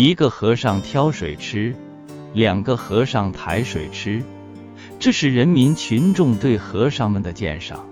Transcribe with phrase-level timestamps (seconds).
[0.00, 1.76] 一个和尚挑水吃，
[2.32, 4.22] 两个和尚抬水吃，
[4.98, 7.86] 这是人民群众对和尚们的鉴赏。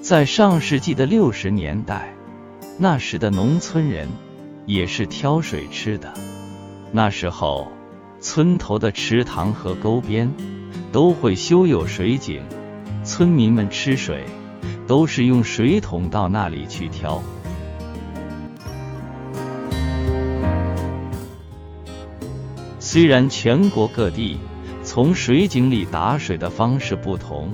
[0.00, 2.14] 在上世纪的六十年代，
[2.78, 4.08] 那时的农村人
[4.64, 6.10] 也是挑水吃的。
[6.90, 7.70] 那时候，
[8.18, 10.32] 村头的池塘和沟边
[10.90, 12.40] 都会修有水井，
[13.04, 14.24] 村民们吃水
[14.86, 17.22] 都是用水桶到那里去挑。
[22.96, 24.38] 虽然全国各地
[24.82, 27.52] 从水井里打水的方式不同，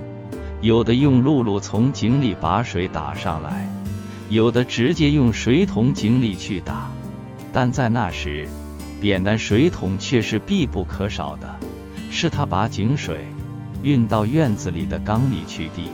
[0.60, 3.68] 有的用辘轳从井里把水打上来，
[4.28, 6.88] 有的直接用水桶井里去打，
[7.52, 8.46] 但在那时，
[9.00, 11.58] 扁担水桶却是必不可少的，
[12.08, 13.26] 是他把井水
[13.82, 15.88] 运到院子里的缸里去滴。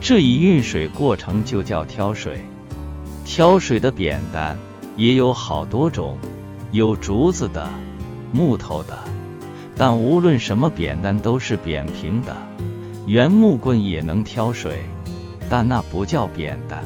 [0.00, 2.44] 这一运水过程就叫挑水。
[3.24, 4.58] 挑水的扁担
[4.96, 6.18] 也有好多种，
[6.72, 7.70] 有竹子的。
[8.34, 8.98] 木头的，
[9.76, 12.36] 但无论什么扁担都是扁平的。
[13.06, 14.82] 圆木棍也能挑水，
[15.48, 16.82] 但那不叫扁担。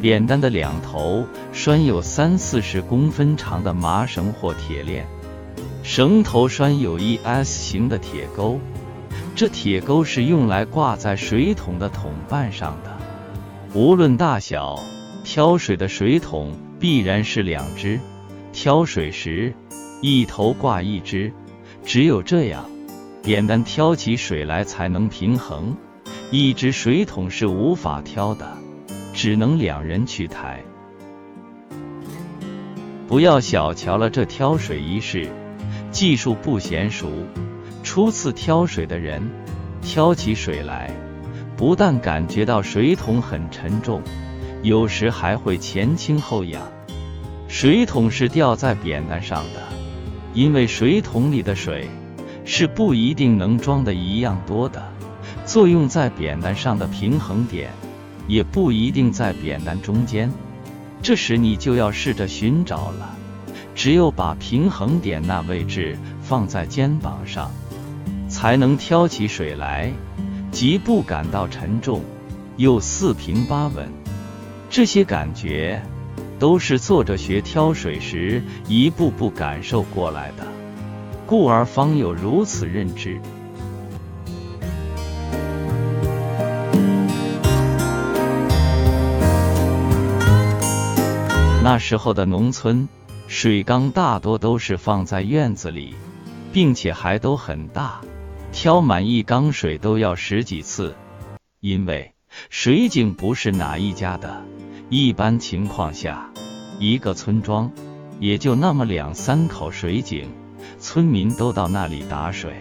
[0.00, 5.06] 扁担的两头拴有三四十公分长的麻绳或铁链，
[5.84, 8.58] 绳头拴有一 S 形的铁钩，
[9.36, 12.90] 这铁钩是用来挂在水桶的桶瓣上的。
[13.74, 14.80] 无论大小，
[15.22, 18.00] 挑水的水桶必然是两只。
[18.52, 19.54] 挑水时。
[20.06, 21.32] 一头挂一只，
[21.82, 22.68] 只有这样，
[23.22, 25.74] 扁担挑起水来才能平衡。
[26.30, 28.46] 一只水桶是无法挑的，
[29.14, 30.62] 只能两人去抬。
[33.08, 35.26] 不要小瞧了这挑水一事，
[35.90, 37.10] 技术不娴熟，
[37.82, 39.22] 初次挑水的人，
[39.80, 40.94] 挑起水来，
[41.56, 44.02] 不但感觉到水桶很沉重，
[44.62, 46.60] 有时还会前倾后仰。
[47.48, 49.62] 水桶是吊在扁担上的。
[50.34, 51.88] 因为水桶里的水
[52.44, 54.82] 是不一定能装的一样多的，
[55.46, 57.70] 作用在扁担上的平衡点
[58.26, 60.30] 也不一定在扁担中间。
[61.00, 63.16] 这时你就要试着寻找了。
[63.76, 67.50] 只有把平衡点那位置放在肩膀上，
[68.28, 69.92] 才能挑起水来，
[70.50, 72.02] 既不感到沉重，
[72.56, 73.88] 又四平八稳。
[74.70, 75.82] 这些感觉。
[76.44, 80.46] 都是坐着学挑水时一步步感受过来的，
[81.24, 83.18] 故而方有如此认知。
[91.62, 92.86] 那时候的农村，
[93.26, 95.94] 水缸大多都是放在院子里，
[96.52, 98.02] 并且还都很大，
[98.52, 100.94] 挑满一缸水都要十几次，
[101.60, 102.12] 因为
[102.50, 104.42] 水井不是哪一家的。
[104.90, 106.30] 一般情况下，
[106.78, 107.70] 一个村庄
[108.20, 110.28] 也就那么两三口水井，
[110.78, 112.52] 村民都到那里打水。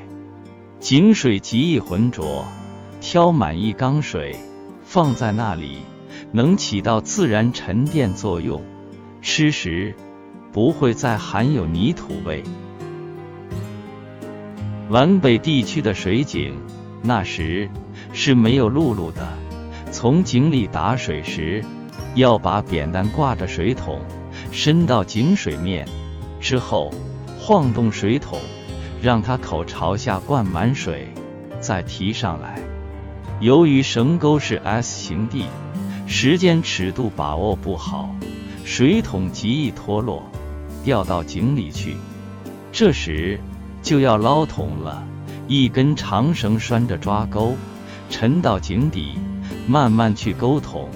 [0.80, 2.46] 井水极易浑浊，
[3.02, 4.36] 挑满一缸水
[4.84, 5.78] 放在那里，
[6.32, 8.62] 能起到自然沉淀作用，
[9.22, 9.96] 吃时
[10.52, 12.44] 不会再含有泥土味。
[14.90, 16.54] 皖北地区的水井
[17.02, 17.70] 那时
[18.12, 19.28] 是没有辘轳的，
[20.04, 21.64] 从井里打水时。
[22.16, 24.02] 要把扁担挂着水桶，
[24.52, 25.88] 伸到井水面
[26.42, 26.92] 之后，
[27.40, 28.38] 晃动水桶，
[29.02, 31.08] 让它口朝下灌满水，
[31.62, 32.60] 再提上来。
[33.40, 35.46] 由于绳钩是 S 型地，
[36.06, 38.14] 时间尺度把握不好，
[38.66, 40.22] 水桶极易脱落，
[40.84, 41.96] 掉到井里去。
[42.74, 43.40] 这时
[43.82, 45.02] 就要捞桶了，
[45.48, 47.56] 一根长绳拴着抓钩，
[48.10, 49.14] 沉到井底，
[49.68, 50.90] 慢慢去勾桶。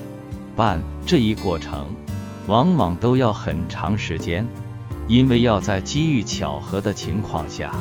[0.56, 1.88] 办这一过程，
[2.48, 4.48] 往往都要很长时间，
[5.08, 7.72] 因为要在机遇巧合的情况下，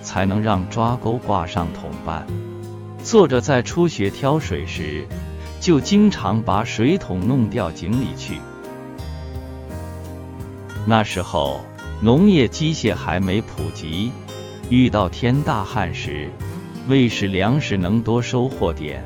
[0.00, 2.26] 才能让抓钩挂上桶伴。
[3.02, 5.06] 作者在初学挑水时，
[5.58, 8.38] 就经常把水桶弄掉井里去。
[10.86, 11.60] 那时候
[12.00, 14.12] 农业机械还没普及，
[14.68, 16.30] 遇到天大旱时，
[16.88, 19.04] 为使粮食能多收获点。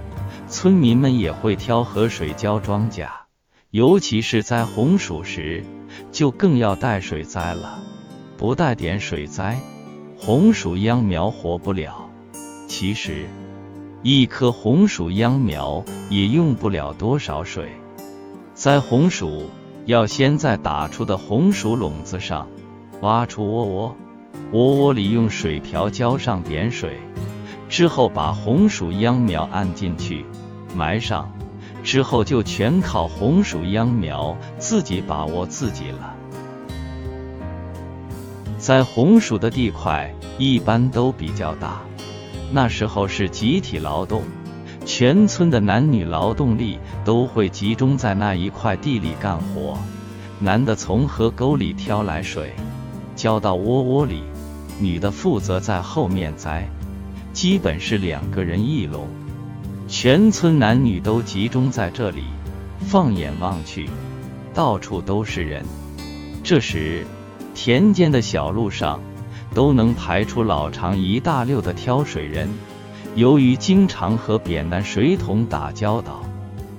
[0.54, 3.08] 村民们也会挑河水浇庄稼，
[3.72, 5.64] 尤其是在红薯时，
[6.12, 7.80] 就更要带水栽了。
[8.36, 9.58] 不带点水栽，
[10.16, 12.08] 红薯秧苗活不了。
[12.68, 13.26] 其实，
[14.04, 17.72] 一棵红薯秧苗也用不了多少水。
[18.54, 19.50] 栽红薯
[19.86, 22.48] 要先在打出的红薯垄子上
[23.00, 23.96] 挖出窝窝，
[24.52, 27.00] 窝窝里用水瓢浇上点水，
[27.68, 30.24] 之后把红薯秧苗按进去。
[30.74, 31.30] 埋上
[31.82, 36.14] 之后，就全靠红薯秧苗自己把握自己了。
[38.58, 41.80] 栽红薯的地块一般都比较大。
[42.52, 44.22] 那时候是集体劳动，
[44.86, 49.76] 全村的男女劳动力都会集中在那一块地里干活。
[50.38, 52.52] 男的从河沟里挑来水，
[53.16, 54.22] 浇到窝窝里，
[54.78, 56.68] 女的负责在后面栽。
[57.32, 59.08] 基本是两个人一垄，
[59.86, 62.24] 全村男女都集中在这里。
[62.80, 63.88] 放眼望去，
[64.52, 65.64] 到处都是人。
[66.42, 67.06] 这时，
[67.54, 69.00] 田间的小路上
[69.54, 72.48] 都能排出老长一大溜的挑水人。
[73.14, 76.22] 由于经常和扁担水桶打交道，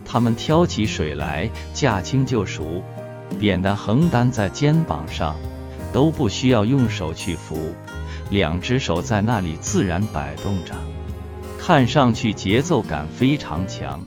[0.05, 2.83] 他们挑起水来驾轻就熟，
[3.39, 5.35] 扁担横担在肩膀上，
[5.91, 7.73] 都不需要用手去扶。
[8.29, 10.75] 两只手在那里自然摆动着，
[11.67, 13.99] 看上去节奏感非常强。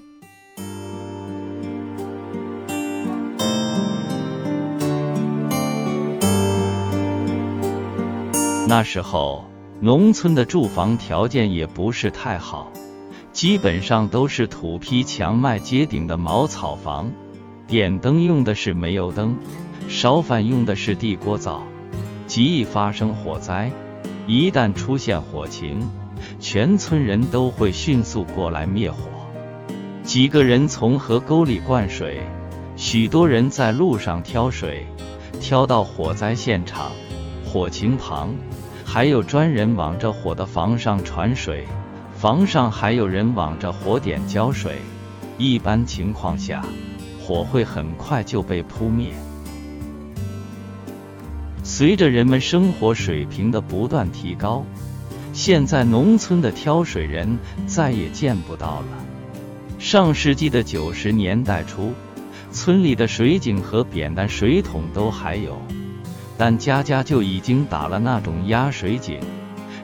[8.69, 9.45] 那时候，
[9.81, 12.71] 农村的住房条件也不是太好，
[13.33, 17.11] 基本上都是土坯墙、麦接顶的茅草房，
[17.67, 19.37] 点灯用的是煤油灯，
[19.89, 21.65] 烧饭用的是地锅灶，
[22.29, 23.73] 极易发生火灾。
[24.29, 25.81] 一旦出现火情，
[26.41, 28.99] 全村人都会迅速过来灭火。
[30.03, 32.23] 几个人从河沟里灌水，
[32.77, 34.87] 许多人在路上挑水，
[35.41, 36.91] 挑到火灾现场、
[37.45, 38.35] 火情旁，
[38.85, 41.67] 还有专人往着火的房上传水，
[42.15, 44.77] 房上还有人往着火点浇水。
[45.37, 46.65] 一般情况下，
[47.21, 49.13] 火会很快就被扑灭。
[51.63, 54.65] 随着人们生活水平的不断提高，
[55.39, 58.87] 现在农村的挑水人再也见不到了。
[59.79, 61.93] 上世纪的九十年代初，
[62.51, 65.57] 村里的水井和扁担水桶都还有，
[66.37, 69.21] 但家家就已经打了那种压水井，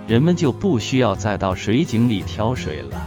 [0.09, 3.07] 人们就不需要再到水井里挑水了，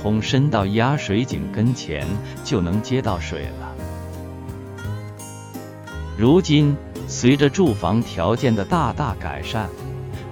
[0.00, 2.06] 桶伸到压水井跟前
[2.44, 3.74] 就能接到水了。
[6.16, 6.76] 如今。
[7.08, 9.68] 随着住房条件的大大改善，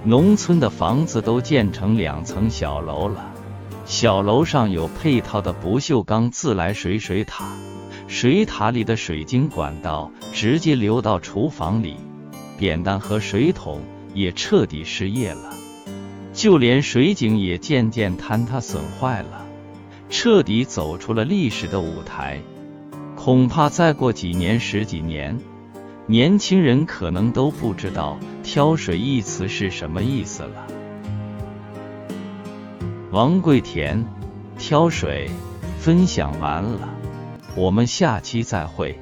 [0.03, 3.31] 农村的房子都建成两层小楼了。
[3.85, 7.51] 小楼上有配套的不锈钢自来水水塔，
[8.07, 11.97] 水塔里的水晶管道直接流到厨房里，
[12.57, 13.81] 扁担和水桶
[14.13, 15.53] 也彻底失业了，
[16.33, 19.45] 就连水井也渐渐坍塌损坏了，
[20.09, 22.39] 彻底走出了历史的舞台。
[23.15, 25.37] 恐怕再过几年、十几年。
[26.07, 30.67] 年轻人可能都不知道“挑水”一词是什么意思了。
[33.11, 34.05] 王贵田，
[34.57, 35.29] 挑水
[35.79, 36.89] 分享完了，
[37.55, 38.97] 我们下期再会。